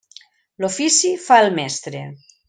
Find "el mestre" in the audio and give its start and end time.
1.45-2.01